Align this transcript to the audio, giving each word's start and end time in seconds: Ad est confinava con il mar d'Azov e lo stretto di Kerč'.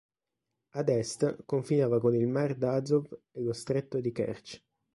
Ad 0.79 0.89
est 0.99 1.23
confinava 1.51 1.97
con 2.03 2.15
il 2.21 2.25
mar 2.35 2.51
d'Azov 2.61 3.05
e 3.29 3.39
lo 3.43 3.53
stretto 3.61 3.97
di 4.01 4.11
Kerč'. 4.17 4.53